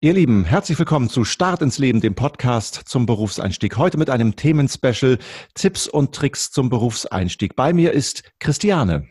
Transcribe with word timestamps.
Ihr 0.00 0.12
Lieben, 0.12 0.44
herzlich 0.44 0.78
willkommen 0.78 1.08
zu 1.08 1.24
Start 1.24 1.60
ins 1.60 1.78
Leben, 1.78 2.00
dem 2.00 2.14
Podcast 2.14 2.82
zum 2.86 3.04
Berufseinstieg. 3.04 3.76
Heute 3.76 3.98
mit 3.98 4.10
einem 4.10 4.36
Themenspecial 4.36 5.18
Tipps 5.54 5.88
und 5.88 6.14
Tricks 6.14 6.52
zum 6.52 6.68
Berufseinstieg. 6.68 7.56
Bei 7.56 7.72
mir 7.72 7.90
ist 7.90 8.22
Christiane. 8.38 9.08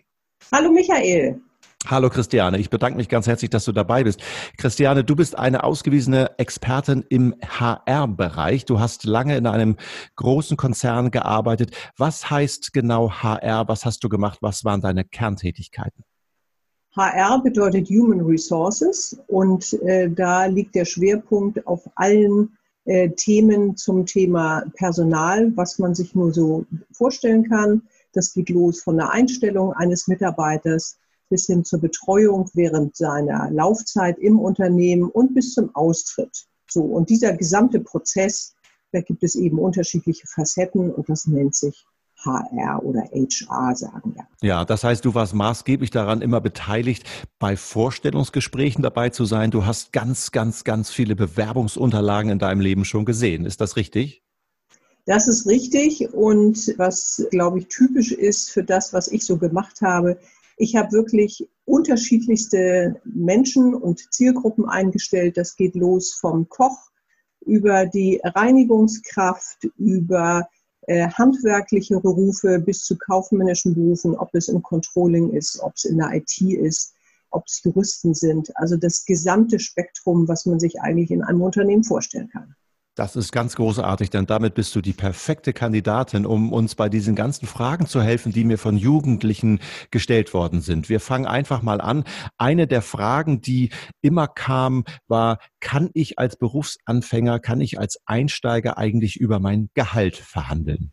Hallo 0.49 0.71
Michael. 0.71 1.41
Hallo 1.87 2.09
Christiane, 2.09 2.57
ich 2.57 2.69
bedanke 2.69 2.95
mich 2.95 3.09
ganz 3.09 3.27
herzlich, 3.27 3.49
dass 3.49 3.65
du 3.65 3.73
dabei 3.73 4.05
bist. 4.05 4.21
Christiane, 4.57 5.03
du 5.03 5.17
bist 5.17 5.37
eine 5.37 5.65
ausgewiesene 5.65 6.39
Expertin 6.39 7.03
im 7.09 7.35
HR-Bereich. 7.41 8.63
Du 8.63 8.79
hast 8.79 9.03
lange 9.03 9.35
in 9.35 9.45
einem 9.45 9.75
großen 10.15 10.55
Konzern 10.55 11.11
gearbeitet. 11.11 11.75
Was 11.97 12.29
heißt 12.29 12.71
genau 12.71 13.11
HR? 13.11 13.67
Was 13.67 13.83
hast 13.83 14.05
du 14.05 14.07
gemacht? 14.07 14.37
Was 14.39 14.63
waren 14.63 14.79
deine 14.79 15.03
Kerntätigkeiten? 15.03 16.05
HR 16.97 17.43
bedeutet 17.43 17.89
Human 17.89 18.21
Resources 18.21 19.17
und 19.27 19.73
äh, 19.83 20.09
da 20.09 20.45
liegt 20.45 20.73
der 20.73 20.85
Schwerpunkt 20.85 21.65
auf 21.67 21.87
allen 21.95 22.57
äh, 22.85 23.09
Themen 23.11 23.77
zum 23.77 24.05
Thema 24.05 24.63
Personal, 24.75 25.55
was 25.55 25.77
man 25.77 25.93
sich 25.93 26.15
nur 26.15 26.33
so 26.33 26.65
vorstellen 26.91 27.47
kann. 27.47 27.83
Das 28.13 28.33
geht 28.33 28.49
los 28.49 28.81
von 28.81 28.97
der 28.97 29.11
Einstellung 29.11 29.73
eines 29.73 30.07
Mitarbeiters 30.07 30.97
bis 31.29 31.45
hin 31.45 31.63
zur 31.63 31.81
Betreuung 31.81 32.49
während 32.53 32.95
seiner 32.95 33.51
Laufzeit 33.51 34.17
im 34.17 34.39
Unternehmen 34.39 35.09
und 35.09 35.35
bis 35.35 35.53
zum 35.53 35.75
Austritt. 35.75 36.47
So, 36.69 36.81
und 36.81 37.09
dieser 37.09 37.33
gesamte 37.33 37.79
Prozess, 37.79 38.55
da 38.91 39.01
gibt 39.01 39.23
es 39.23 39.35
eben 39.35 39.59
unterschiedliche 39.59 40.25
Facetten 40.27 40.91
und 40.91 41.09
das 41.09 41.27
nennt 41.27 41.55
sich 41.55 41.85
HR 42.17 42.83
oder 42.83 43.01
HR 43.13 43.75
sagen 43.75 44.15
wir. 44.15 44.27
Ja, 44.41 44.65
das 44.65 44.83
heißt, 44.83 45.05
du 45.05 45.13
warst 45.13 45.33
maßgeblich 45.33 45.91
daran 45.91 46.21
immer 46.21 46.41
beteiligt, 46.41 47.03
bei 47.39 47.55
Vorstellungsgesprächen 47.55 48.81
dabei 48.81 49.09
zu 49.09 49.25
sein. 49.25 49.51
Du 49.51 49.65
hast 49.65 49.93
ganz, 49.93 50.31
ganz, 50.31 50.63
ganz 50.63 50.89
viele 50.89 51.15
Bewerbungsunterlagen 51.15 52.31
in 52.31 52.39
deinem 52.39 52.61
Leben 52.61 52.85
schon 52.85 53.05
gesehen. 53.05 53.45
Ist 53.45 53.61
das 53.61 53.75
richtig? 53.75 54.23
Das 55.05 55.27
ist 55.27 55.47
richtig 55.47 56.13
und 56.13 56.73
was, 56.77 57.25
glaube 57.31 57.59
ich, 57.59 57.67
typisch 57.67 58.11
ist 58.11 58.51
für 58.51 58.63
das, 58.63 58.91
was 58.91 59.07
ich 59.07 59.25
so 59.25 59.37
gemacht 59.37 59.81
habe, 59.81 60.19
ich 60.57 60.75
habe 60.75 60.91
wirklich 60.91 61.47
unterschiedlichste 61.65 62.99
Menschen 63.05 63.75
und 63.75 64.11
Zielgruppen 64.11 64.67
eingestellt. 64.67 65.37
Das 65.37 65.55
geht 65.55 65.75
los 65.75 66.13
vom 66.13 66.49
Koch 66.49 66.89
über 67.45 67.85
die 67.85 68.19
Reinigungskraft, 68.23 69.69
über 69.77 70.49
handwerkliche 70.87 71.99
Berufe 71.99 72.59
bis 72.59 72.83
zu 72.83 72.97
kaufmännischen 72.97 73.75
Berufen, 73.75 74.15
ob 74.15 74.33
es 74.33 74.47
im 74.47 74.61
Controlling 74.63 75.31
ist, 75.31 75.59
ob 75.61 75.73
es 75.75 75.85
in 75.85 75.97
der 75.97 76.13
IT 76.13 76.39
ist, 76.41 76.93
ob 77.29 77.45
es 77.45 77.61
Juristen 77.63 78.13
sind. 78.13 78.55
Also 78.55 78.77
das 78.77 79.05
gesamte 79.05 79.59
Spektrum, 79.59 80.27
was 80.27 80.45
man 80.45 80.59
sich 80.59 80.79
eigentlich 80.79 81.11
in 81.11 81.23
einem 81.23 81.41
Unternehmen 81.41 81.83
vorstellen 81.83 82.29
kann. 82.29 82.55
Das 82.97 83.15
ist 83.15 83.31
ganz 83.31 83.55
großartig, 83.55 84.09
denn 84.09 84.25
damit 84.25 84.55
bist 84.55 84.75
du 84.75 84.81
die 84.81 84.91
perfekte 84.91 85.53
Kandidatin, 85.53 86.25
um 86.25 86.51
uns 86.51 86.73
bei 86.73 86.89
diesen 86.89 87.13
ganzen 87.13 87.45
Fragen 87.45 87.85
zu 87.85 88.01
helfen, 88.01 88.31
die 88.31 88.43
mir 88.43 88.57
von 88.57 88.75
Jugendlichen 88.75 89.59
gestellt 89.91 90.33
worden 90.33 90.61
sind. 90.61 90.89
Wir 90.89 90.99
fangen 90.99 91.27
einfach 91.27 91.61
mal 91.61 91.79
an. 91.79 92.05
Eine 92.39 92.65
der 92.65 92.81
Fragen, 92.81 93.39
die 93.39 93.69
immer 94.01 94.27
kam, 94.27 94.83
war, 95.07 95.37
kann 95.59 95.91
ich 95.93 96.17
als 96.17 96.37
Berufsanfänger, 96.37 97.39
kann 97.39 97.61
ich 97.61 97.77
als 97.77 97.99
Einsteiger 98.07 98.79
eigentlich 98.79 99.17
über 99.17 99.39
mein 99.39 99.69
Gehalt 99.75 100.15
verhandeln? 100.15 100.91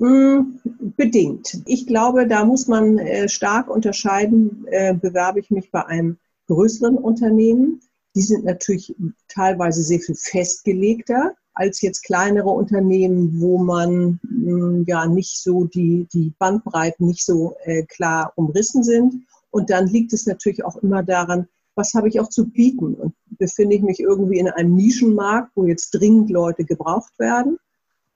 Hm, 0.00 0.58
bedingt. 0.96 1.62
Ich 1.66 1.86
glaube, 1.86 2.26
da 2.26 2.44
muss 2.44 2.66
man 2.66 2.98
äh, 2.98 3.28
stark 3.28 3.70
unterscheiden, 3.70 4.66
äh, 4.72 4.92
bewerbe 4.92 5.38
ich 5.38 5.52
mich 5.52 5.70
bei 5.70 5.86
einem 5.86 6.18
größeren 6.48 6.98
Unternehmen 6.98 7.80
die 8.16 8.22
sind 8.22 8.44
natürlich 8.46 8.96
teilweise 9.28 9.82
sehr 9.82 10.00
viel 10.00 10.16
festgelegter 10.16 11.34
als 11.52 11.82
jetzt 11.82 12.02
kleinere 12.04 12.48
Unternehmen, 12.48 13.40
wo 13.40 13.58
man 13.58 14.18
hm, 14.22 14.84
ja 14.86 15.06
nicht 15.06 15.42
so 15.42 15.64
die, 15.64 16.08
die 16.12 16.32
Bandbreiten 16.38 17.06
nicht 17.06 17.24
so 17.24 17.56
äh, 17.64 17.84
klar 17.84 18.32
umrissen 18.36 18.82
sind. 18.82 19.26
Und 19.50 19.70
dann 19.70 19.86
liegt 19.86 20.12
es 20.12 20.26
natürlich 20.26 20.64
auch 20.64 20.76
immer 20.76 21.02
daran, 21.02 21.46
was 21.74 21.92
habe 21.92 22.08
ich 22.08 22.20
auch 22.20 22.28
zu 22.28 22.48
bieten? 22.48 22.94
Und 22.94 23.14
befinde 23.38 23.76
ich 23.76 23.82
mich 23.82 24.00
irgendwie 24.00 24.38
in 24.38 24.48
einem 24.48 24.74
Nischenmarkt, 24.74 25.52
wo 25.54 25.66
jetzt 25.66 25.90
dringend 25.90 26.30
Leute 26.30 26.64
gebraucht 26.64 27.18
werden? 27.18 27.58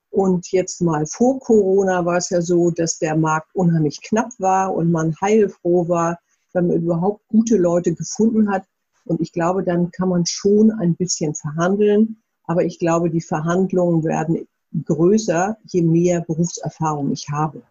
Und 0.09 0.51
jetzt 0.51 0.81
mal 0.81 1.05
vor 1.05 1.39
Corona 1.39 2.05
war 2.05 2.17
es 2.17 2.31
ja 2.31 2.41
so, 2.41 2.71
dass 2.71 2.97
der 2.97 3.15
Markt 3.15 3.55
unheimlich 3.55 4.01
knapp 4.01 4.31
war 4.39 4.73
und 4.73 4.91
man 4.91 5.15
heilfroh 5.21 5.87
war, 5.87 6.19
wenn 6.53 6.67
man 6.67 6.77
überhaupt 6.77 7.27
gute 7.27 7.57
Leute 7.57 7.93
gefunden 7.93 8.51
hat, 8.51 8.65
und 9.05 9.21
ich 9.21 9.31
glaube, 9.31 9.63
dann 9.63 9.91
kann 9.91 10.09
man 10.09 10.25
schon 10.25 10.71
ein 10.71 10.95
bisschen 10.95 11.35
verhandeln. 11.35 12.21
Aber 12.43 12.63
ich 12.63 12.79
glaube, 12.79 13.09
die 13.09 13.21
Verhandlungen 13.21 14.03
werden 14.03 14.47
größer, 14.85 15.57
je 15.65 15.81
mehr 15.81 16.21
Berufserfahrung 16.21 17.11
ich 17.11 17.27
habe. 17.29 17.61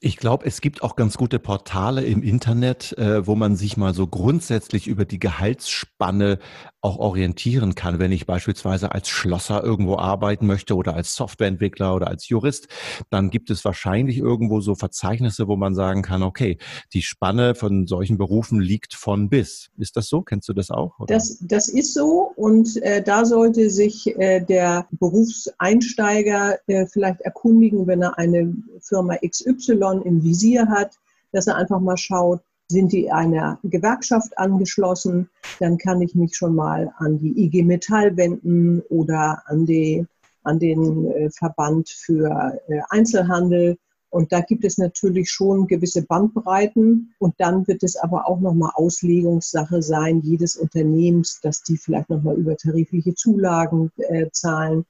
Ich 0.00 0.16
glaube, 0.16 0.46
es 0.46 0.60
gibt 0.60 0.82
auch 0.82 0.96
ganz 0.96 1.16
gute 1.16 1.38
Portale 1.38 2.02
im 2.02 2.22
Internet, 2.22 2.96
äh, 2.98 3.26
wo 3.26 3.34
man 3.34 3.56
sich 3.56 3.76
mal 3.76 3.94
so 3.94 4.06
grundsätzlich 4.06 4.86
über 4.88 5.04
die 5.04 5.18
Gehaltsspanne 5.18 6.38
auch 6.82 6.98
orientieren 6.98 7.76
kann, 7.76 8.00
wenn 8.00 8.10
ich 8.10 8.26
beispielsweise 8.26 8.90
als 8.90 9.08
Schlosser 9.08 9.62
irgendwo 9.62 9.96
arbeiten 9.96 10.46
möchte 10.46 10.74
oder 10.74 10.94
als 10.94 11.14
Softwareentwickler 11.14 11.94
oder 11.94 12.08
als 12.08 12.28
Jurist, 12.28 12.66
dann 13.08 13.30
gibt 13.30 13.50
es 13.50 13.64
wahrscheinlich 13.64 14.18
irgendwo 14.18 14.60
so 14.60 14.74
Verzeichnisse, 14.74 15.46
wo 15.46 15.56
man 15.56 15.76
sagen 15.76 16.02
kann, 16.02 16.24
okay, 16.24 16.58
die 16.92 17.02
Spanne 17.02 17.54
von 17.54 17.86
solchen 17.86 18.18
Berufen 18.18 18.60
liegt 18.60 18.94
von 18.94 19.28
bis. 19.28 19.70
Ist 19.78 19.96
das 19.96 20.08
so? 20.08 20.22
Kennst 20.22 20.48
du 20.48 20.54
das 20.54 20.72
auch? 20.72 20.96
Das, 21.06 21.38
das 21.40 21.68
ist 21.68 21.94
so 21.94 22.32
und 22.34 22.82
äh, 22.82 23.00
da 23.00 23.24
sollte 23.24 23.70
sich 23.70 24.18
äh, 24.18 24.40
der 24.40 24.88
Berufseinsteiger 24.90 26.58
äh, 26.66 26.86
vielleicht 26.86 27.20
erkundigen, 27.20 27.86
wenn 27.86 28.02
er 28.02 28.18
eine 28.18 28.56
Firma 28.80 29.16
XY 29.24 29.61
im 29.68 30.22
Visier 30.22 30.68
hat, 30.68 30.98
dass 31.32 31.46
er 31.46 31.56
einfach 31.56 31.80
mal 31.80 31.96
schaut, 31.96 32.40
sind 32.72 32.92
die 32.92 33.12
einer 33.12 33.58
Gewerkschaft 33.62 34.36
angeschlossen, 34.38 35.28
dann 35.60 35.78
kann 35.78 36.00
ich 36.02 36.14
mich 36.14 36.34
schon 36.34 36.54
mal 36.54 36.92
an 36.96 37.18
die 37.18 37.44
IG 37.44 37.62
Metall 37.62 38.16
wenden 38.16 38.80
oder 38.88 39.42
an, 39.46 39.66
die, 39.66 40.06
an 40.42 40.58
den 40.58 41.10
äh, 41.12 41.30
Verband 41.30 41.88
für 41.88 42.58
äh, 42.68 42.80
Einzelhandel. 42.88 43.78
Und 44.10 44.32
da 44.32 44.40
gibt 44.40 44.64
es 44.64 44.76
natürlich 44.76 45.30
schon 45.30 45.66
gewisse 45.66 46.02
Bandbreiten. 46.02 47.14
Und 47.18 47.34
dann 47.38 47.66
wird 47.66 47.82
es 47.82 47.96
aber 47.96 48.28
auch 48.28 48.40
nochmal 48.40 48.72
Auslegungssache 48.74 49.82
sein, 49.82 50.20
jedes 50.20 50.56
Unternehmens, 50.56 51.40
dass 51.42 51.62
die 51.62 51.76
vielleicht 51.76 52.10
nochmal 52.10 52.36
übertarifliche 52.36 53.14
Zulagen 53.14 53.90
äh, 53.96 54.28
zahlen. 54.30 54.84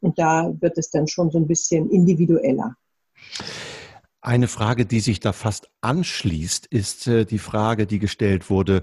Und 0.00 0.18
da 0.18 0.52
wird 0.60 0.78
es 0.78 0.90
dann 0.90 1.08
schon 1.08 1.30
so 1.30 1.38
ein 1.38 1.48
bisschen 1.48 1.90
individueller. 1.90 2.76
Eine 4.22 4.48
Frage, 4.48 4.84
die 4.84 5.00
sich 5.00 5.20
da 5.20 5.32
fast 5.32 5.70
anschließt, 5.80 6.66
ist 6.66 7.06
äh, 7.06 7.24
die 7.24 7.38
Frage, 7.38 7.86
die 7.86 7.98
gestellt 7.98 8.50
wurde, 8.50 8.82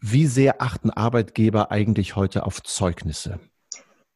wie 0.00 0.26
sehr 0.26 0.62
achten 0.62 0.90
Arbeitgeber 0.90 1.72
eigentlich 1.72 2.14
heute 2.14 2.46
auf 2.46 2.62
Zeugnisse? 2.62 3.40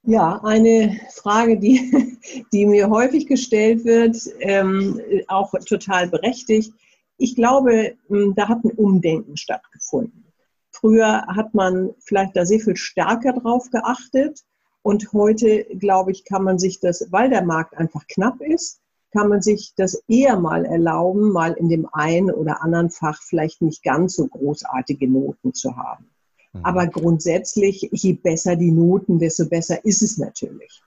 Ja, 0.05 0.41
eine 0.45 1.01
Frage, 1.15 1.59
die, 1.59 2.17
die 2.53 2.67
mir 2.67 2.91
häufig 2.91 3.27
gestellt 3.27 3.84
wird, 3.84 4.17
ähm, 4.39 5.01
auch 5.27 5.53
total 5.67 6.09
berechtigt. 6.09 6.72
Ich 7.19 7.34
glaube, 7.34 7.95
hm, 8.09 8.34
da 8.37 8.49
hat 8.49 8.65
ein 8.65 8.71
Umdenken 8.71 9.37
stattgefunden. 9.37 10.33
Früher 10.71 11.27
hat 11.27 11.55
man 11.55 11.91
vielleicht 12.01 12.37
da 12.37 12.47
sehr 12.47 12.61
viel 12.61 12.77
stärker 12.77 13.33
drauf 13.33 13.69
geachtet 13.71 14.43
und 14.83 15.12
heute, 15.12 15.65
glaube 15.78 16.12
ich, 16.12 16.25
kann 16.25 16.45
man 16.45 16.59
sich 16.59 16.78
das, 16.78 17.09
weil 17.11 17.31
der 17.31 17.45
Markt 17.45 17.77
einfach 17.77 18.06
knapp 18.06 18.41
ist, 18.41 18.81
kann 19.12 19.28
man 19.28 19.43
sich 19.43 19.73
das 19.77 20.03
eher 20.09 20.39
mal 20.39 20.65
erlauben, 20.65 21.33
mal 21.33 21.53
in 21.53 21.69
dem 21.69 21.87
einen 21.93 22.31
oder 22.31 22.62
anderen 22.62 22.91
Fach 22.91 23.21
vielleicht 23.23 23.62
nicht 23.62 23.83
ganz 23.83 24.17
so 24.17 24.27
großartige 24.27 25.09
Noten 25.09 25.55
zu 25.55 25.77
haben. 25.77 26.07
Mhm. 26.53 26.65
Aber 26.65 26.86
grundsätzlich, 26.86 27.89
je 27.92 28.15
besser 28.15 28.57
die 28.57 28.72
Noten, 28.72 29.19
desto 29.19 29.47
besser 29.48 29.84
ist 29.84 30.03
es 30.03 30.19
natürlich. 30.19 30.81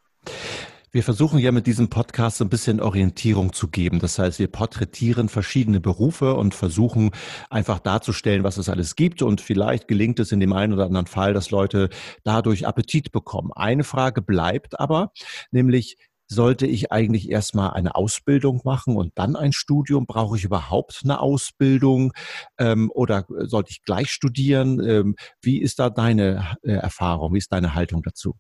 Wir 0.92 1.04
versuchen 1.04 1.40
ja 1.40 1.52
mit 1.52 1.68
diesem 1.68 1.90
Podcast 1.90 2.38
so 2.38 2.46
ein 2.46 2.50
bisschen 2.50 2.80
Orientierung 2.80 3.52
zu 3.52 3.68
geben. 3.68 4.00
Das 4.00 4.18
heißt, 4.18 4.40
wir 4.40 4.48
porträtieren 4.48 5.28
verschiedene 5.28 5.82
Berufe 5.82 6.36
und 6.36 6.56
versuchen 6.56 7.12
einfach 7.50 7.80
darzustellen, 7.80 8.46
was 8.46 8.56
es 8.56 8.70
alles 8.70 8.96
gibt. 8.96 9.22
Und 9.22 9.42
vielleicht 9.42 9.90
gelingt 9.90 10.22
es 10.22 10.32
in 10.32 10.40
dem 10.40 10.54
einen 10.54 10.72
oder 10.72 10.86
anderen 10.86 11.08
Fall, 11.08 11.34
dass 11.34 11.52
Leute 11.52 11.90
dadurch 12.24 12.66
Appetit 12.66 13.12
bekommen. 13.12 13.52
Eine 13.54 13.84
Frage 13.84 14.22
bleibt 14.22 14.80
aber, 14.80 15.12
nämlich 15.52 15.98
sollte 16.28 16.66
ich 16.66 16.92
eigentlich 16.92 17.30
erstmal 17.30 17.72
eine 17.72 17.96
Ausbildung 17.96 18.62
machen 18.64 18.96
und 18.96 19.12
dann 19.16 19.36
ein 19.36 19.54
Studium? 19.54 20.06
Brauche 20.06 20.38
ich 20.38 20.44
überhaupt 20.44 21.02
eine 21.04 21.20
Ausbildung 21.20 22.14
ähm, 22.58 22.92
oder 22.94 23.26
sollte 23.28 23.72
ich 23.72 23.84
gleich 23.84 24.10
studieren? 24.10 24.80
Ähm, 24.80 25.16
wie 25.42 25.62
ist 25.62 25.80
da 25.80 25.90
deine 25.90 26.58
äh, 26.64 26.74
Erfahrung? 26.74 27.34
Wie 27.34 27.40
ist 27.40 27.52
deine 27.52 27.76
Haltung 27.76 28.02
dazu? 28.04 28.34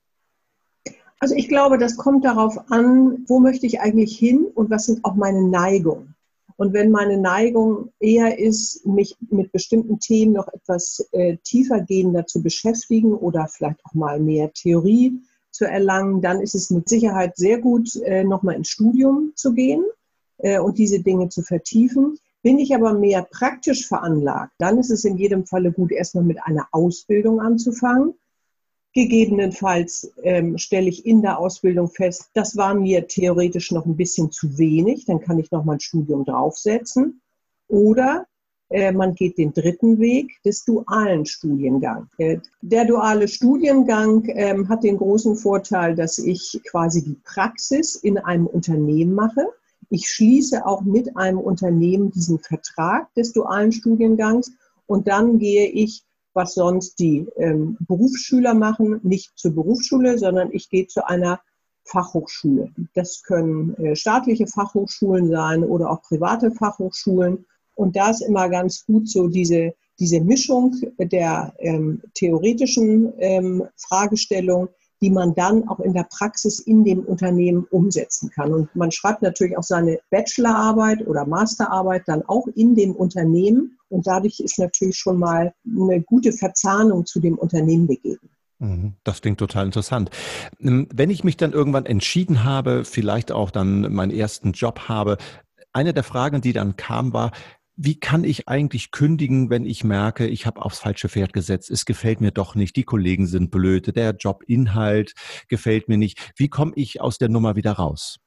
Also 1.19 1.35
ich 1.35 1.47
glaube, 1.47 1.77
das 1.77 1.97
kommt 1.97 2.25
darauf 2.25 2.71
an, 2.71 3.23
wo 3.27 3.39
möchte 3.39 3.65
ich 3.65 3.79
eigentlich 3.79 4.17
hin 4.17 4.45
und 4.53 4.69
was 4.69 4.85
sind 4.87 5.03
auch 5.05 5.15
meine 5.15 5.47
Neigungen. 5.47 6.15
Und 6.57 6.73
wenn 6.73 6.91
meine 6.91 7.17
Neigung 7.17 7.91
eher 7.99 8.39
ist, 8.39 8.85
mich 8.85 9.17
mit 9.29 9.51
bestimmten 9.51 9.99
Themen 9.99 10.33
noch 10.33 10.47
etwas 10.47 11.05
äh, 11.11 11.37
tiefergehender 11.43 12.25
zu 12.25 12.41
beschäftigen 12.41 13.13
oder 13.13 13.47
vielleicht 13.47 13.79
auch 13.85 13.93
mal 13.93 14.19
mehr 14.19 14.51
Theorie 14.53 15.21
zu 15.55 15.65
erlangen, 15.65 16.21
dann 16.21 16.41
ist 16.41 16.53
es 16.53 16.69
mit 16.69 16.89
Sicherheit 16.89 17.37
sehr 17.37 17.59
gut, 17.59 17.95
äh, 18.03 18.23
nochmal 18.23 18.55
ins 18.55 18.69
Studium 18.69 19.31
zu 19.35 19.53
gehen 19.53 19.83
äh, 20.37 20.59
und 20.59 20.77
diese 20.77 20.99
Dinge 20.99 21.29
zu 21.29 21.41
vertiefen. 21.41 22.17
Bin 22.43 22.59
ich 22.59 22.75
aber 22.75 22.93
mehr 22.93 23.23
praktisch 23.23 23.87
veranlagt, 23.87 24.51
dann 24.59 24.77
ist 24.77 24.91
es 24.91 25.05
in 25.05 25.17
jedem 25.17 25.45
Falle 25.45 25.71
gut, 25.71 25.91
erstmal 25.91 26.23
mit 26.23 26.37
einer 26.43 26.67
Ausbildung 26.71 27.39
anzufangen. 27.39 28.13
Gegebenenfalls 28.93 30.11
ähm, 30.23 30.57
stelle 30.57 30.87
ich 30.87 31.05
in 31.05 31.21
der 31.21 31.39
Ausbildung 31.39 31.89
fest, 31.89 32.29
das 32.33 32.55
war 32.55 32.75
mir 32.75 33.07
theoretisch 33.07 33.71
noch 33.71 33.85
ein 33.85 33.97
bisschen 33.97 34.31
zu 34.31 34.57
wenig, 34.57 35.05
dann 35.05 35.19
kann 35.19 35.39
ich 35.39 35.51
noch 35.51 35.65
mal 35.65 35.73
ein 35.73 35.79
Studium 35.79 36.23
draufsetzen. 36.23 37.21
Oder 37.67 38.27
man 38.91 39.13
geht 39.13 39.37
den 39.37 39.53
dritten 39.53 39.99
Weg 39.99 40.41
des 40.43 40.65
dualen 40.65 41.25
Studiengangs. 41.25 42.07
Äh, 42.17 42.39
der 42.61 42.85
duale 42.85 43.27
Studiengang 43.27 44.25
äh, 44.25 44.55
hat 44.67 44.83
den 44.83 44.97
großen 44.97 45.35
Vorteil, 45.35 45.95
dass 45.95 46.17
ich 46.17 46.61
quasi 46.69 47.03
die 47.03 47.17
Praxis 47.23 47.95
in 47.95 48.17
einem 48.17 48.47
Unternehmen 48.47 49.13
mache 49.13 49.47
ich 49.89 50.09
schließe 50.09 50.65
auch 50.65 50.81
mit 50.81 51.15
einem 51.15 51.39
Unternehmen 51.39 52.11
diesen 52.11 52.39
Vertrag 52.39 53.13
des 53.13 53.33
dualen 53.33 53.71
Studiengangs 53.71 54.51
und 54.87 55.07
dann 55.07 55.39
gehe 55.39 55.67
ich, 55.67 56.03
was 56.33 56.53
sonst 56.53 56.99
die 56.99 57.27
ähm, 57.37 57.77
Berufsschüler 57.79 58.53
machen, 58.53 58.99
nicht 59.03 59.37
zur 59.37 59.55
Berufsschule, 59.55 60.17
sondern 60.17 60.49
ich 60.51 60.69
gehe 60.69 60.87
zu 60.87 61.07
einer 61.07 61.39
Fachhochschule. 61.85 62.71
Das 62.93 63.23
können 63.23 63.75
äh, 63.75 63.95
staatliche 63.95 64.47
Fachhochschulen 64.47 65.29
sein 65.29 65.63
oder 65.63 65.91
auch 65.91 66.01
private 66.01 66.51
Fachhochschulen. 66.51 67.45
Und 67.75 67.95
da 67.95 68.09
ist 68.09 68.21
immer 68.21 68.49
ganz 68.49 68.85
gut 68.85 69.07
so 69.07 69.27
diese, 69.27 69.73
diese 69.99 70.21
Mischung 70.21 70.75
der 70.97 71.53
ähm, 71.59 72.01
theoretischen 72.13 73.13
ähm, 73.19 73.63
Fragestellung 73.77 74.69
die 75.01 75.09
man 75.09 75.35
dann 75.35 75.67
auch 75.67 75.79
in 75.79 75.93
der 75.93 76.07
Praxis 76.09 76.59
in 76.59 76.83
dem 76.83 77.01
Unternehmen 77.01 77.65
umsetzen 77.69 78.31
kann. 78.31 78.53
Und 78.53 78.75
man 78.75 78.91
schreibt 78.91 79.21
natürlich 79.21 79.57
auch 79.57 79.63
seine 79.63 79.99
Bachelorarbeit 80.09 81.05
oder 81.05 81.25
Masterarbeit 81.25 82.03
dann 82.07 82.23
auch 82.23 82.47
in 82.55 82.75
dem 82.75 82.95
Unternehmen. 82.95 83.77
Und 83.89 84.07
dadurch 84.07 84.39
ist 84.39 84.57
natürlich 84.57 84.97
schon 84.97 85.19
mal 85.19 85.53
eine 85.65 86.01
gute 86.01 86.31
Verzahnung 86.31 87.05
zu 87.05 87.19
dem 87.19 87.37
Unternehmen 87.37 87.87
gegeben. 87.87 88.29
Mhm, 88.59 88.93
das 89.03 89.21
klingt 89.21 89.37
total 89.37 89.65
interessant. 89.65 90.09
Ähm, 90.59 90.87
wenn 90.93 91.09
ich 91.09 91.23
mich 91.23 91.37
dann 91.37 91.51
irgendwann 91.51 91.85
entschieden 91.85 92.43
habe, 92.43 92.85
vielleicht 92.85 93.31
auch 93.31 93.51
dann 93.51 93.93
meinen 93.93 94.11
ersten 94.11 94.53
Job 94.53 94.87
habe, 94.87 95.17
eine 95.73 95.93
der 95.93 96.03
Fragen, 96.03 96.39
die 96.39 96.53
dann 96.53 96.77
kam, 96.77 97.11
war, 97.11 97.31
wie 97.77 97.99
kann 97.99 98.23
ich 98.23 98.47
eigentlich 98.47 98.91
kündigen, 98.91 99.49
wenn 99.49 99.65
ich 99.65 99.83
merke, 99.83 100.27
ich 100.27 100.45
habe 100.45 100.63
aufs 100.63 100.79
falsche 100.79 101.09
Pferd 101.09 101.33
gesetzt, 101.33 101.69
es 101.69 101.85
gefällt 101.85 102.21
mir 102.21 102.31
doch 102.31 102.55
nicht, 102.55 102.75
die 102.75 102.83
Kollegen 102.83 103.27
sind 103.27 103.51
blöd, 103.51 103.95
der 103.95 104.15
Jobinhalt 104.15 105.13
gefällt 105.49 105.89
mir 105.89 105.97
nicht. 105.97 106.33
Wie 106.37 106.47
komme 106.47 106.71
ich 106.75 107.01
aus 107.01 107.17
der 107.17 107.29
Nummer 107.29 107.55
wieder 107.55 107.73
raus? 107.73 108.19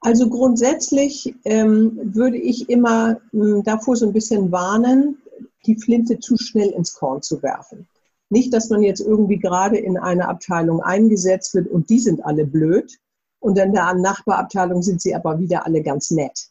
Also 0.00 0.30
grundsätzlich 0.30 1.34
ähm, 1.44 1.98
würde 2.02 2.38
ich 2.38 2.70
immer 2.70 3.20
mh, 3.32 3.56
hm, 3.56 3.62
davor 3.64 3.96
so 3.96 4.06
ein 4.06 4.12
bisschen 4.12 4.50
warnen, 4.50 5.18
die 5.66 5.76
Flinte 5.76 6.18
zu 6.18 6.36
schnell 6.38 6.70
ins 6.70 6.94
Korn 6.94 7.20
zu 7.20 7.42
werfen. 7.42 7.86
Nicht, 8.30 8.54
dass 8.54 8.70
man 8.70 8.82
jetzt 8.82 9.00
irgendwie 9.00 9.38
gerade 9.38 9.76
in 9.76 9.98
eine 9.98 10.28
Abteilung 10.28 10.80
eingesetzt 10.80 11.54
wird 11.54 11.68
und 11.68 11.90
die 11.90 11.98
sind 11.98 12.24
alle 12.24 12.46
blöd 12.46 12.98
und 13.40 13.58
in 13.58 13.72
der 13.72 13.92
Nachbarabteilung 13.94 14.82
sind 14.82 15.02
sie 15.02 15.14
aber 15.14 15.38
wieder 15.38 15.66
alle 15.66 15.82
ganz 15.82 16.10
nett. 16.10 16.50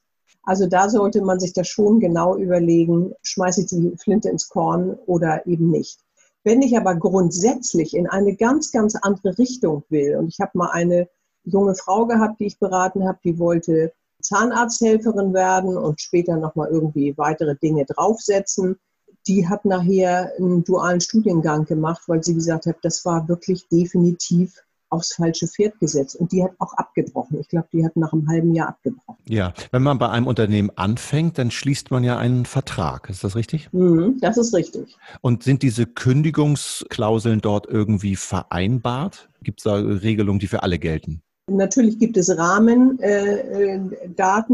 Also 0.50 0.66
da 0.66 0.90
sollte 0.90 1.22
man 1.22 1.40
sich 1.40 1.54
das 1.54 1.68
schon 1.68 2.00
genau 2.00 2.36
überlegen, 2.36 3.13
schmeiße 3.22 3.62
ich 3.62 3.68
die 3.68 3.96
Flinte 4.01 4.30
ins 4.30 4.50
Korn 4.50 4.98
oder 5.06 5.46
eben 5.46 5.69
nicht. 5.69 6.00
Wenn 6.44 6.63
ich 6.63 6.75
aber 6.75 6.96
grundsätzlich 6.96 7.96
in 7.96 8.07
eine 8.07 8.36
ganz, 8.36 8.72
ganz 8.72 8.96
andere 8.96 9.38
Richtung 9.38 9.84
will, 9.90 10.16
und 10.16 10.28
ich 10.30 10.40
habe 10.40 10.57
mal 10.57 10.72
eine 10.72 11.07
junge 11.44 11.75
Frau 11.75 12.07
gehabt, 12.07 12.40
die 12.40 12.48
ich 12.48 12.57
beraten 12.57 13.07
habe, 13.07 13.19
die 13.24 13.38
wollte 13.38 13.94
Zahnarzthelferin 14.24 15.36
werden 15.36 15.78
und 15.78 16.01
später 16.01 16.36
nochmal 16.36 16.69
irgendwie 16.72 17.16
weitere 17.16 17.56
Dinge 17.56 17.86
draufsetzen. 17.86 18.80
Die 19.28 19.48
hat 19.48 19.66
nachher 19.66 20.31
einen 20.40 20.63
dualen 20.63 21.00
Studiengang 21.00 21.66
gemacht, 21.66 22.01
weil 22.07 22.24
sie 22.24 22.34
gesagt 22.34 22.66
hat, 22.66 22.78
das 22.81 23.06
war 23.06 23.28
wirklich 23.28 23.68
definitiv 23.68 24.63
aufs 24.89 25.13
falsche 25.13 25.47
Pferd 25.47 25.80
gesetzt. 25.80 26.15
Und 26.15 26.31
die 26.31 26.44
hat 26.44 26.51
auch 26.59 26.74
abgebrochen. 26.74 27.39
Ich 27.39 27.47
glaube, 27.47 27.68
die 27.71 27.86
hat 27.86 27.95
nach 27.95 28.13
einem 28.13 28.27
halben 28.27 28.53
Jahr 28.53 28.69
abgebrochen. 28.69 29.24
Ja, 29.27 29.53
wenn 29.71 29.83
man 29.83 29.97
bei 29.97 30.09
einem 30.09 30.27
Unternehmen 30.27 30.71
anfängt, 30.75 31.38
dann 31.38 31.51
schließt 31.51 31.91
man 31.91 32.03
ja 32.03 32.18
einen 32.18 32.45
Vertrag. 32.45 33.09
Ist 33.09 33.24
das 33.24 33.36
richtig? 33.36 33.71
Mhm, 33.71 34.18
das 34.21 34.38
ist 34.38 34.53
richtig. 34.53 34.97
Und 35.21 35.44
sind 35.44 35.63
diese 35.63 35.86
Kündigungsklauseln 35.86 37.41
dort 37.41 37.68
irgendwie 37.68 38.15
vereinbart? 38.15 39.30
Gibt 39.44 39.59
es 39.59 39.63
da 39.63 39.75
Regelungen, 39.75 40.39
die 40.39 40.47
für 40.47 40.63
alle 40.63 40.80
gelten? 40.80 41.21
Natürlich 41.50 41.97
gibt 41.97 42.18
es 42.18 42.36
Rahmendaten, 42.38 43.03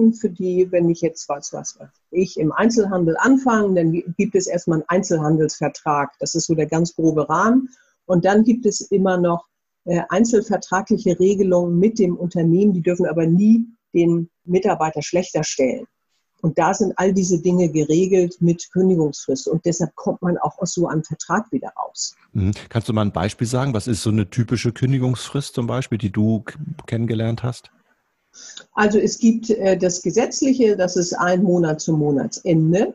äh, 0.10 0.14
für 0.14 0.30
die, 0.30 0.72
wenn 0.72 0.90
ich 0.90 1.02
jetzt 1.02 1.28
was, 1.30 1.52
was, 1.54 1.78
was 1.80 1.90
ich 2.12 2.40
im 2.40 2.52
Einzelhandel 2.52 3.18
anfange, 3.20 3.74
dann 3.76 3.92
gibt 4.18 4.36
es 4.36 4.48
erstmal 4.48 4.80
einen 4.80 4.90
Einzelhandelsvertrag. 4.90 6.12
Das 6.20 6.36
ist 6.36 6.48
so 6.48 6.56
der 6.56 6.68
ganz 6.68 6.96
grobe 6.96 7.28
Rahmen. 7.30 7.70
Und 8.06 8.26
dann 8.26 8.44
gibt 8.44 8.66
es 8.66 8.82
immer 8.82 9.18
noch 9.18 9.46
äh, 9.46 9.55
einzelvertragliche 10.10 11.20
Regelungen 11.20 11.78
mit 11.78 12.00
dem 12.00 12.18
Unternehmen, 12.18 12.74
die 12.74 12.82
dürfen 12.82 13.06
aber 13.06 13.26
nie 13.26 13.66
den 13.94 14.30
Mitarbeiter 14.44 15.02
schlechter 15.02 15.44
stellen. 15.44 15.86
Und 16.42 16.60
da 16.60 16.74
sind 16.74 16.94
all 16.98 17.12
diese 17.12 17.42
Dinge 17.42 17.70
geregelt 17.70 18.38
mit 18.40 18.72
Kündigungsfrist. 18.72 19.48
Und 19.48 19.66
deshalb 19.66 19.96
kommt 19.96 20.22
man 20.22 20.38
auch 20.38 20.60
aus 20.60 20.74
so 20.74 20.88
einem 20.88 21.04
Vertrag 21.04 21.52
wieder 21.52 21.70
raus. 21.70 22.16
Mhm. 22.34 22.52
Kannst 22.70 22.88
du 22.88 22.94
mal 22.94 23.02
ein 23.02 23.12
Beispiel 23.12 23.48
sagen? 23.48 23.74
Was 23.74 23.88
ist 23.88 24.04
so 24.04 24.12
eine 24.12 24.30
typische 24.30 24.72
Kündigungsfrist 24.72 25.56
zum 25.56 25.66
Beispiel, 25.66 25.98
die 25.98 26.12
du 26.12 26.44
kennengelernt 26.86 27.42
hast? 27.42 27.72
Also 28.74 29.00
es 29.00 29.18
gibt 29.18 29.50
äh, 29.50 29.78
das 29.78 30.02
Gesetzliche, 30.02 30.76
das 30.78 30.98
ist 30.98 31.14
ein 31.14 31.42
Monat 31.42 31.82
zum 31.82 31.98
Monatsende. 31.98 32.94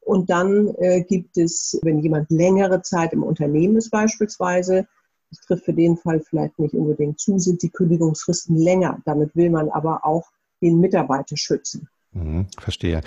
Und 0.00 0.30
dann 0.30 0.74
äh, 0.78 1.04
gibt 1.04 1.36
es, 1.38 1.78
wenn 1.82 2.00
jemand 2.00 2.30
längere 2.30 2.82
Zeit 2.82 3.12
im 3.12 3.22
Unternehmen 3.22 3.76
ist 3.76 3.90
beispielsweise, 3.90 4.88
das 5.32 5.40
trifft 5.46 5.64
für 5.64 5.72
den 5.72 5.96
Fall 5.96 6.20
vielleicht 6.20 6.58
nicht 6.58 6.74
unbedingt 6.74 7.18
zu, 7.18 7.38
sind 7.38 7.62
die 7.62 7.70
Kündigungsfristen 7.70 8.54
länger. 8.54 8.98
Damit 9.06 9.34
will 9.34 9.48
man 9.48 9.70
aber 9.70 10.04
auch 10.04 10.28
den 10.60 10.78
Mitarbeiter 10.78 11.38
schützen. 11.38 11.88
Mhm, 12.12 12.48
verstehe. 12.58 13.00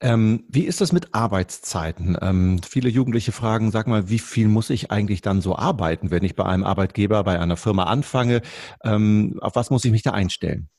Ähm, 0.00 0.44
wie 0.48 0.64
ist 0.64 0.80
das 0.80 0.92
mit 0.92 1.14
Arbeitszeiten? 1.14 2.16
Ähm, 2.22 2.60
viele 2.66 2.88
Jugendliche 2.88 3.32
fragen, 3.32 3.70
sag 3.70 3.86
mal, 3.86 4.08
wie 4.08 4.18
viel 4.18 4.48
muss 4.48 4.70
ich 4.70 4.90
eigentlich 4.90 5.20
dann 5.20 5.42
so 5.42 5.54
arbeiten, 5.56 6.10
wenn 6.10 6.24
ich 6.24 6.34
bei 6.34 6.46
einem 6.46 6.64
Arbeitgeber, 6.64 7.22
bei 7.24 7.38
einer 7.38 7.58
Firma 7.58 7.84
anfange? 7.84 8.40
Ähm, 8.82 9.38
auf 9.42 9.54
was 9.56 9.68
muss 9.68 9.84
ich 9.84 9.92
mich 9.92 10.02
da 10.02 10.12
einstellen? 10.12 10.70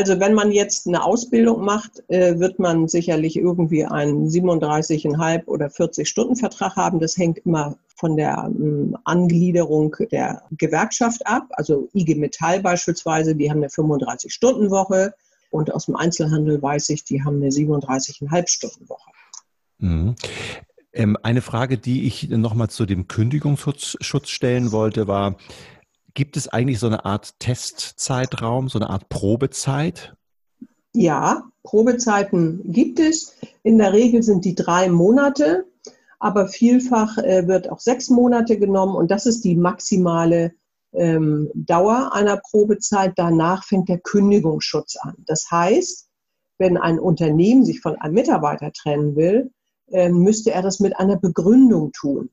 Also 0.00 0.18
wenn 0.18 0.32
man 0.32 0.50
jetzt 0.50 0.86
eine 0.86 1.04
Ausbildung 1.04 1.62
macht, 1.62 2.02
äh, 2.08 2.38
wird 2.38 2.58
man 2.58 2.88
sicherlich 2.88 3.36
irgendwie 3.36 3.84
einen 3.84 4.30
37,5 4.30 5.44
oder 5.44 5.68
40 5.68 6.08
Stunden 6.08 6.36
Vertrag 6.36 6.74
haben. 6.76 7.00
Das 7.00 7.18
hängt 7.18 7.36
immer 7.44 7.76
von 7.96 8.16
der 8.16 8.46
ähm, 8.46 8.96
Angliederung 9.04 9.94
der 10.10 10.40
Gewerkschaft 10.52 11.26
ab. 11.26 11.48
Also 11.50 11.90
IG 11.92 12.14
Metall 12.14 12.60
beispielsweise, 12.60 13.36
die 13.36 13.50
haben 13.50 13.58
eine 13.58 13.68
35-Stunden-Woche. 13.68 15.12
Und 15.50 15.74
aus 15.74 15.84
dem 15.84 15.96
Einzelhandel 15.96 16.62
weiß 16.62 16.88
ich, 16.88 17.04
die 17.04 17.22
haben 17.22 17.36
eine 17.36 17.50
37,5 17.50 18.48
Stunden 18.48 18.88
Woche. 18.88 19.10
Mhm. 19.80 20.14
Ähm, 20.94 21.18
eine 21.22 21.42
Frage, 21.42 21.76
die 21.76 22.06
ich 22.06 22.30
nochmal 22.30 22.70
zu 22.70 22.86
dem 22.86 23.06
Kündigungsschutz 23.06 24.30
stellen 24.30 24.72
wollte, 24.72 25.08
war, 25.08 25.36
Gibt 26.14 26.36
es 26.36 26.48
eigentlich 26.48 26.78
so 26.78 26.86
eine 26.86 27.04
Art 27.04 27.38
Testzeitraum, 27.38 28.68
so 28.68 28.78
eine 28.78 28.90
Art 28.90 29.08
Probezeit? 29.08 30.14
Ja, 30.92 31.44
Probezeiten 31.62 32.60
gibt 32.64 32.98
es. 32.98 33.36
In 33.62 33.78
der 33.78 33.92
Regel 33.92 34.22
sind 34.22 34.44
die 34.44 34.54
drei 34.54 34.88
Monate, 34.88 35.66
aber 36.18 36.48
vielfach 36.48 37.18
äh, 37.18 37.46
wird 37.46 37.70
auch 37.70 37.80
sechs 37.80 38.08
Monate 38.08 38.58
genommen 38.58 38.96
und 38.96 39.10
das 39.10 39.26
ist 39.26 39.44
die 39.44 39.56
maximale 39.56 40.52
ähm, 40.92 41.50
Dauer 41.54 42.12
einer 42.12 42.38
Probezeit. 42.38 43.12
Danach 43.16 43.64
fängt 43.64 43.88
der 43.88 44.00
Kündigungsschutz 44.00 44.96
an. 44.96 45.14
Das 45.26 45.50
heißt, 45.50 46.08
wenn 46.58 46.76
ein 46.76 46.98
Unternehmen 46.98 47.64
sich 47.64 47.80
von 47.80 47.96
einem 47.96 48.14
Mitarbeiter 48.14 48.72
trennen 48.72 49.16
will, 49.16 49.50
äh, 49.90 50.08
müsste 50.08 50.50
er 50.52 50.62
das 50.62 50.80
mit 50.80 50.98
einer 50.98 51.16
Begründung 51.16 51.92
tun. 51.92 52.30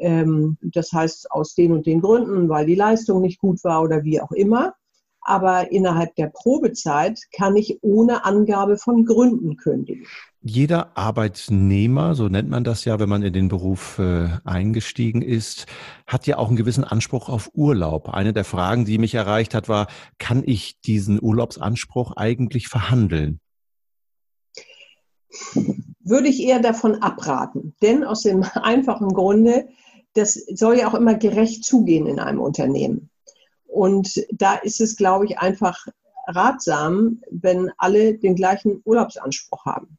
Ähm, 0.00 0.56
das 0.62 0.92
heißt 0.92 1.30
aus 1.30 1.54
den 1.54 1.72
und 1.72 1.86
den 1.86 2.00
Gründen, 2.00 2.48
weil 2.48 2.66
die 2.66 2.74
Leistung 2.74 3.20
nicht 3.20 3.40
gut 3.40 3.62
war 3.64 3.82
oder 3.82 4.04
wie 4.04 4.20
auch 4.20 4.32
immer. 4.32 4.74
Aber 5.20 5.72
innerhalb 5.72 6.14
der 6.14 6.28
Probezeit 6.32 7.18
kann 7.36 7.56
ich 7.56 7.78
ohne 7.82 8.24
Angabe 8.24 8.76
von 8.76 9.04
Gründen 9.04 9.56
kündigen. 9.56 10.06
Jeder 10.40 10.96
Arbeitnehmer, 10.96 12.14
so 12.14 12.28
nennt 12.28 12.48
man 12.48 12.62
das 12.62 12.84
ja, 12.84 13.00
wenn 13.00 13.08
man 13.08 13.22
in 13.22 13.32
den 13.32 13.48
Beruf 13.48 13.98
äh, 13.98 14.28
eingestiegen 14.44 15.22
ist, 15.22 15.66
hat 16.06 16.28
ja 16.28 16.38
auch 16.38 16.46
einen 16.46 16.56
gewissen 16.56 16.84
Anspruch 16.84 17.28
auf 17.28 17.50
Urlaub. 17.54 18.10
Eine 18.10 18.32
der 18.32 18.44
Fragen, 18.44 18.84
die 18.84 18.98
mich 18.98 19.14
erreicht 19.14 19.54
hat, 19.54 19.68
war, 19.68 19.88
kann 20.18 20.44
ich 20.46 20.80
diesen 20.82 21.20
Urlaubsanspruch 21.20 22.12
eigentlich 22.12 22.68
verhandeln? 22.68 23.40
würde 26.06 26.28
ich 26.28 26.42
eher 26.42 26.60
davon 26.60 27.02
abraten. 27.02 27.74
Denn 27.82 28.04
aus 28.04 28.22
dem 28.22 28.42
einfachen 28.54 29.08
Grunde, 29.08 29.68
das 30.16 30.34
soll 30.34 30.78
ja 30.78 30.88
auch 30.88 30.94
immer 30.94 31.14
gerecht 31.14 31.64
zugehen 31.64 32.06
in 32.06 32.18
einem 32.18 32.40
Unternehmen. 32.40 33.10
Und 33.66 34.24
da 34.30 34.54
ist 34.54 34.80
es, 34.80 34.96
glaube 34.96 35.26
ich, 35.26 35.38
einfach 35.38 35.86
ratsam, 36.26 37.20
wenn 37.30 37.70
alle 37.78 38.14
den 38.14 38.34
gleichen 38.34 38.80
Urlaubsanspruch 38.84 39.64
haben. 39.64 39.98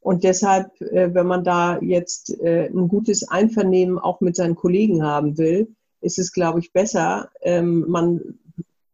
Und 0.00 0.24
deshalb, 0.24 0.80
äh, 0.80 1.12
wenn 1.14 1.26
man 1.26 1.44
da 1.44 1.80
jetzt 1.80 2.38
äh, 2.40 2.66
ein 2.66 2.88
gutes 2.88 3.28
Einvernehmen 3.28 3.98
auch 3.98 4.20
mit 4.20 4.36
seinen 4.36 4.54
Kollegen 4.54 5.02
haben 5.02 5.36
will, 5.36 5.74
ist 6.00 6.18
es, 6.18 6.32
glaube 6.32 6.60
ich, 6.60 6.72
besser, 6.72 7.30
ähm, 7.42 7.84
man 7.88 8.38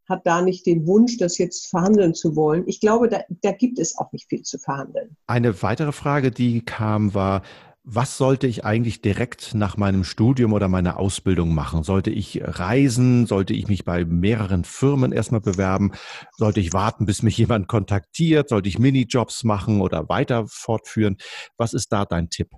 hat 0.08 0.26
da 0.26 0.42
nicht 0.42 0.66
den 0.66 0.87
Wunsch, 0.87 1.18
das 1.18 1.38
jetzt 1.38 1.66
verhandeln 1.66 2.14
zu 2.14 2.34
wollen. 2.34 2.64
Ich 2.66 2.80
glaube, 2.80 3.08
da, 3.08 3.20
da 3.42 3.52
gibt 3.52 3.78
es 3.78 3.96
auch 3.99 4.11
nicht 4.12 4.28
viel 4.28 4.42
zu 4.42 4.58
verhandeln. 4.58 5.16
Eine 5.26 5.62
weitere 5.62 5.92
Frage, 5.92 6.30
die 6.30 6.64
kam, 6.64 7.14
war, 7.14 7.42
was 7.84 8.16
sollte 8.16 8.46
ich 8.46 8.64
eigentlich 8.64 9.02
direkt 9.02 9.54
nach 9.54 9.76
meinem 9.76 10.04
Studium 10.04 10.52
oder 10.52 10.68
meiner 10.68 10.98
Ausbildung 10.98 11.52
machen? 11.52 11.82
Sollte 11.82 12.10
ich 12.10 12.40
reisen? 12.42 13.26
Sollte 13.26 13.54
ich 13.54 13.66
mich 13.66 13.84
bei 13.84 14.04
mehreren 14.04 14.64
Firmen 14.64 15.10
erstmal 15.10 15.40
bewerben? 15.40 15.90
Sollte 16.36 16.60
ich 16.60 16.72
warten, 16.72 17.06
bis 17.06 17.22
mich 17.22 17.36
jemand 17.36 17.66
kontaktiert? 17.66 18.48
Sollte 18.48 18.68
ich 18.68 18.78
Minijobs 18.78 19.42
machen 19.42 19.80
oder 19.80 20.08
weiter 20.08 20.46
fortführen? 20.46 21.16
Was 21.56 21.72
ist 21.72 21.88
da 21.88 22.04
dein 22.04 22.30
Tipp? 22.30 22.50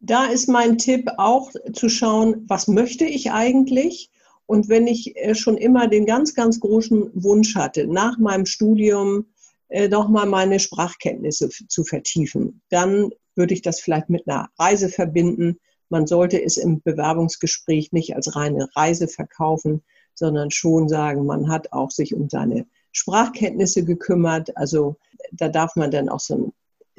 Da 0.00 0.26
ist 0.26 0.48
mein 0.48 0.78
Tipp 0.78 1.08
auch 1.16 1.50
zu 1.72 1.88
schauen, 1.88 2.44
was 2.48 2.66
möchte 2.66 3.04
ich 3.04 3.30
eigentlich? 3.30 4.10
Und 4.46 4.68
wenn 4.68 4.88
ich 4.88 5.16
äh, 5.16 5.34
schon 5.34 5.56
immer 5.56 5.86
den 5.86 6.06
ganz, 6.06 6.34
ganz 6.34 6.58
großen 6.58 7.10
Wunsch 7.14 7.54
hatte, 7.54 7.86
nach 7.86 8.18
meinem 8.18 8.46
Studium 8.46 9.26
äh, 9.68 9.88
doch 9.88 10.08
mal 10.08 10.26
meine 10.26 10.58
Sprachkenntnisse 10.58 11.48
zu 11.50 11.84
vertiefen, 11.84 12.62
dann 12.70 13.10
würde 13.38 13.54
ich 13.54 13.62
das 13.62 13.80
vielleicht 13.80 14.10
mit 14.10 14.28
einer 14.28 14.50
Reise 14.58 14.90
verbinden. 14.90 15.58
Man 15.88 16.06
sollte 16.06 16.42
es 16.42 16.58
im 16.58 16.82
Bewerbungsgespräch 16.82 17.92
nicht 17.92 18.14
als 18.14 18.36
reine 18.36 18.68
Reise 18.76 19.08
verkaufen, 19.08 19.82
sondern 20.14 20.50
schon 20.50 20.88
sagen, 20.88 21.24
man 21.24 21.48
hat 21.48 21.72
auch 21.72 21.90
sich 21.90 22.14
um 22.14 22.28
seine 22.28 22.66
Sprachkenntnisse 22.92 23.84
gekümmert. 23.84 24.54
Also 24.56 24.96
da 25.32 25.48
darf 25.48 25.76
man 25.76 25.90
dann 25.90 26.08
auch 26.08 26.20
so 26.20 26.34
ein, 26.34 26.52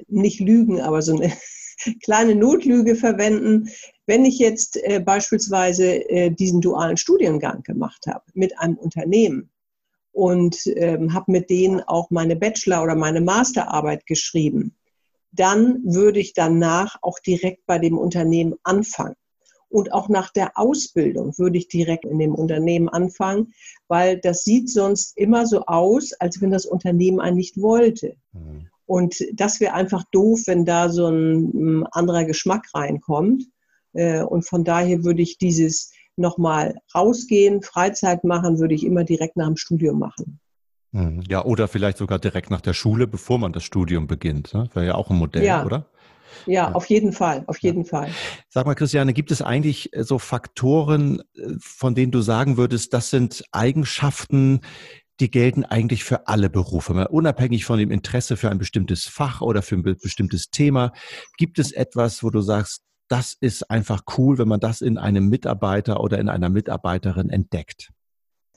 nicht 0.07 0.39
lügen, 0.39 0.81
aber 0.81 1.01
so 1.01 1.15
eine 1.15 1.31
kleine 2.03 2.33
Notlüge 2.35 2.95
verwenden. 2.95 3.69
Wenn 4.07 4.25
ich 4.25 4.39
jetzt 4.39 4.77
äh, 4.83 4.99
beispielsweise 4.99 6.09
äh, 6.09 6.31
diesen 6.31 6.61
dualen 6.61 6.97
Studiengang 6.97 7.61
gemacht 7.63 8.07
habe 8.07 8.23
mit 8.33 8.57
einem 8.57 8.77
Unternehmen 8.77 9.49
und 10.11 10.65
ähm, 10.75 11.13
habe 11.13 11.31
mit 11.31 11.49
denen 11.49 11.81
auch 11.81 12.09
meine 12.09 12.35
Bachelor- 12.35 12.83
oder 12.83 12.95
meine 12.95 13.21
Masterarbeit 13.21 14.05
geschrieben, 14.05 14.75
dann 15.31 15.83
würde 15.83 16.19
ich 16.19 16.33
danach 16.33 16.97
auch 17.01 17.19
direkt 17.19 17.65
bei 17.65 17.79
dem 17.79 17.97
Unternehmen 17.97 18.55
anfangen. 18.63 19.15
Und 19.69 19.93
auch 19.93 20.09
nach 20.09 20.31
der 20.31 20.57
Ausbildung 20.57 21.37
würde 21.37 21.59
ich 21.59 21.67
direkt 21.67 22.03
in 22.05 22.17
dem 22.17 22.33
Unternehmen 22.33 22.89
anfangen, 22.89 23.53
weil 23.87 24.19
das 24.19 24.43
sieht 24.43 24.69
sonst 24.69 25.15
immer 25.15 25.45
so 25.45 25.65
aus, 25.65 26.13
als 26.13 26.41
wenn 26.41 26.49
das 26.49 26.65
Unternehmen 26.65 27.19
einen 27.19 27.37
nicht 27.37 27.61
wollte. 27.61 28.15
Mhm. 28.33 28.67
Und 28.87 29.23
das 29.33 29.59
wäre 29.59 29.75
einfach 29.75 30.03
doof, 30.11 30.41
wenn 30.47 30.65
da 30.65 30.89
so 30.89 31.07
ein 31.07 31.85
anderer 31.91 32.25
Geschmack 32.25 32.65
reinkommt. 32.73 33.43
Äh, 33.93 34.23
und 34.23 34.47
von 34.47 34.63
daher 34.63 35.03
würde 35.03 35.21
ich 35.21 35.37
dieses 35.37 35.91
nochmal 36.15 36.75
rausgehen, 36.95 37.61
Freizeit 37.61 38.23
machen, 38.23 38.57
würde 38.57 38.73
ich 38.73 38.83
immer 38.83 39.03
direkt 39.03 39.37
nach 39.37 39.45
dem 39.45 39.57
Studium 39.57 39.99
machen. 39.99 40.39
Hm, 40.91 41.21
ja, 41.27 41.45
oder 41.45 41.67
vielleicht 41.67 41.97
sogar 41.97 42.19
direkt 42.19 42.49
nach 42.49 42.61
der 42.61 42.73
Schule, 42.73 43.07
bevor 43.07 43.37
man 43.37 43.53
das 43.53 43.63
Studium 43.63 44.07
beginnt. 44.07 44.53
Ne? 44.53 44.69
Wäre 44.73 44.87
ja 44.87 44.95
auch 44.95 45.09
ein 45.09 45.17
Modell, 45.17 45.45
ja. 45.45 45.63
oder? 45.65 45.85
Ja, 46.45 46.71
auf 46.71 46.85
jeden 46.85 47.11
Fall, 47.11 47.43
auf 47.47 47.57
jeden 47.59 47.83
ja. 47.83 47.89
Fall. 47.89 48.09
Sag 48.49 48.65
mal, 48.65 48.75
Christiane, 48.75 49.13
gibt 49.13 49.31
es 49.31 49.41
eigentlich 49.41 49.93
äh, 49.93 50.03
so 50.03 50.19
Faktoren, 50.19 51.21
äh, 51.35 51.53
von 51.59 51.95
denen 51.95 52.11
du 52.11 52.21
sagen 52.21 52.57
würdest, 52.57 52.93
das 52.93 53.09
sind 53.09 53.43
Eigenschaften, 53.51 54.61
die 55.19 55.29
gelten 55.29 55.65
eigentlich 55.65 56.03
für 56.03 56.27
alle 56.27 56.49
Berufe, 56.49 57.07
unabhängig 57.09 57.65
von 57.65 57.77
dem 57.77 57.91
Interesse 57.91 58.37
für 58.37 58.49
ein 58.49 58.57
bestimmtes 58.57 59.05
Fach 59.05 59.41
oder 59.41 59.61
für 59.61 59.75
ein 59.75 59.83
bestimmtes 59.83 60.49
Thema. 60.49 60.93
Gibt 61.37 61.59
es 61.59 61.71
etwas, 61.71 62.23
wo 62.23 62.29
du 62.29 62.41
sagst, 62.41 62.83
das 63.09 63.35
ist 63.39 63.69
einfach 63.69 64.03
cool, 64.17 64.37
wenn 64.37 64.47
man 64.47 64.59
das 64.59 64.81
in 64.81 64.97
einem 64.97 65.27
Mitarbeiter 65.27 65.99
oder 65.99 66.19
in 66.19 66.29
einer 66.29 66.49
Mitarbeiterin 66.49 67.29
entdeckt? 67.29 67.89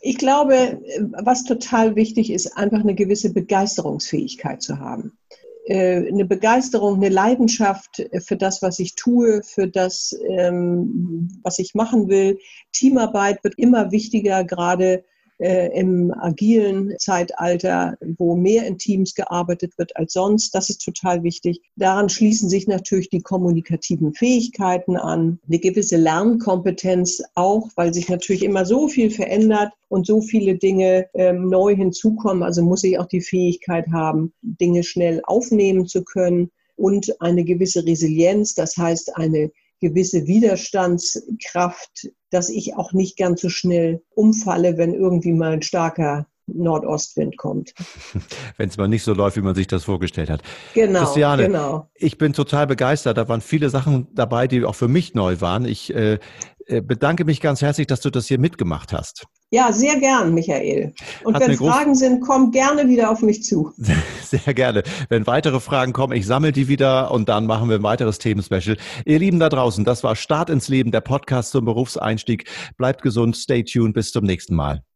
Ich 0.04 0.18
glaube, 0.18 0.82
was 1.12 1.44
total 1.44 1.94
wichtig 1.94 2.32
ist, 2.32 2.56
einfach 2.56 2.80
eine 2.80 2.96
gewisse 2.96 3.32
Begeisterungsfähigkeit 3.32 4.60
zu 4.60 4.80
haben. 4.80 5.16
Äh, 5.64 6.08
eine 6.08 6.24
Begeisterung, 6.24 6.96
eine 6.96 7.08
Leidenschaft 7.08 8.04
für 8.26 8.36
das, 8.36 8.62
was 8.62 8.80
ich 8.80 8.96
tue, 8.96 9.42
für 9.44 9.68
das, 9.68 10.12
ähm, 10.28 11.40
was 11.44 11.60
ich 11.60 11.74
machen 11.74 12.08
will. 12.08 12.38
Teamarbeit 12.72 13.44
wird 13.44 13.56
immer 13.58 13.92
wichtiger, 13.92 14.42
gerade 14.42 15.04
äh, 15.38 15.68
im 15.78 16.12
agilen 16.12 16.94
Zeitalter, 16.98 17.96
wo 18.18 18.36
mehr 18.36 18.66
in 18.66 18.78
Teams 18.78 19.14
gearbeitet 19.14 19.76
wird 19.78 19.96
als 19.96 20.12
sonst. 20.12 20.54
Das 20.54 20.70
ist 20.70 20.84
total 20.84 21.22
wichtig. 21.22 21.60
Daran 21.76 22.08
schließen 22.08 22.48
sich 22.48 22.66
natürlich 22.66 23.10
die 23.10 23.22
kommunikativen 23.22 24.14
Fähigkeiten 24.14 24.96
an, 24.96 25.38
eine 25.46 25.58
gewisse 25.58 25.96
Lernkompetenz 25.96 27.22
auch, 27.34 27.68
weil 27.76 27.92
sich 27.92 28.08
natürlich 28.08 28.42
immer 28.44 28.64
so 28.64 28.88
viel 28.88 29.10
verändert 29.10 29.72
und 29.88 30.06
so 30.06 30.20
viele 30.20 30.56
Dinge 30.56 31.06
ähm, 31.14 31.48
neu 31.48 31.74
hinzukommen. 31.74 32.42
Also 32.42 32.62
muss 32.62 32.84
ich 32.84 32.98
auch 32.98 33.06
die 33.06 33.20
Fähigkeit 33.20 33.86
haben, 33.92 34.32
Dinge 34.42 34.82
schnell 34.84 35.20
aufnehmen 35.24 35.86
zu 35.86 36.04
können 36.04 36.50
und 36.76 37.20
eine 37.20 37.44
gewisse 37.44 37.84
Resilienz, 37.84 38.54
das 38.54 38.76
heißt 38.76 39.16
eine 39.16 39.50
gewisse 39.80 40.26
Widerstandskraft, 40.26 42.08
dass 42.32 42.48
ich 42.48 42.76
auch 42.76 42.92
nicht 42.92 43.16
ganz 43.16 43.40
so 43.40 43.48
schnell 43.48 44.02
umfalle, 44.14 44.78
wenn 44.78 44.94
irgendwie 44.94 45.32
mal 45.32 45.52
ein 45.52 45.62
starker 45.62 46.26
Nordostwind 46.46 47.36
kommt. 47.36 47.72
Wenn 48.56 48.68
es 48.68 48.76
mal 48.76 48.88
nicht 48.88 49.04
so 49.04 49.14
läuft, 49.14 49.36
wie 49.36 49.42
man 49.42 49.54
sich 49.54 49.68
das 49.68 49.84
vorgestellt 49.84 50.28
hat. 50.28 50.42
Genau. 50.74 51.00
Christiane, 51.00 51.44
genau. 51.44 51.88
ich 51.94 52.18
bin 52.18 52.32
total 52.32 52.66
begeistert. 52.66 53.16
Da 53.16 53.28
waren 53.28 53.40
viele 53.40 53.70
Sachen 53.70 54.08
dabei, 54.12 54.48
die 54.48 54.64
auch 54.64 54.74
für 54.74 54.88
mich 54.88 55.14
neu 55.14 55.40
waren. 55.40 55.64
Ich 55.64 55.94
äh, 55.94 56.18
äh 56.66 56.80
bedanke 56.80 57.24
mich 57.24 57.40
ganz 57.40 57.62
herzlich, 57.62 57.86
dass 57.86 58.00
du 58.00 58.10
das 58.10 58.26
hier 58.26 58.38
mitgemacht 58.38 58.92
hast. 58.92 59.26
Ja, 59.54 59.70
sehr 59.70 60.00
gern, 60.00 60.32
Michael. 60.32 60.94
Und 61.24 61.34
Hat 61.34 61.46
wenn 61.46 61.58
Fragen 61.58 61.94
sind, 61.94 62.22
komm 62.22 62.52
gerne 62.52 62.88
wieder 62.88 63.10
auf 63.10 63.20
mich 63.20 63.44
zu. 63.44 63.70
Sehr 64.22 64.54
gerne. 64.54 64.82
Wenn 65.10 65.26
weitere 65.26 65.60
Fragen 65.60 65.92
kommen, 65.92 66.14
ich 66.16 66.24
sammle 66.24 66.52
die 66.52 66.68
wieder 66.68 67.10
und 67.10 67.28
dann 67.28 67.44
machen 67.44 67.68
wir 67.68 67.76
ein 67.76 67.82
weiteres 67.82 68.18
Themenspecial. 68.18 68.78
Ihr 69.04 69.18
Lieben 69.18 69.38
da 69.38 69.50
draußen, 69.50 69.84
das 69.84 70.02
war 70.04 70.16
Start 70.16 70.48
ins 70.48 70.68
Leben, 70.68 70.90
der 70.90 71.02
Podcast 71.02 71.50
zum 71.50 71.66
Berufseinstieg. 71.66 72.48
Bleibt 72.78 73.02
gesund, 73.02 73.36
stay 73.36 73.62
tuned, 73.62 73.92
bis 73.92 74.10
zum 74.10 74.24
nächsten 74.24 74.54
Mal. 74.54 74.82